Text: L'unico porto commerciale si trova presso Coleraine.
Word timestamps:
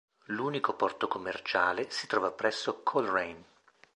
L'unico 0.29 0.73
porto 0.73 1.07
commerciale 1.07 1.91
si 1.91 2.07
trova 2.07 2.31
presso 2.31 2.81
Coleraine. 2.81 3.43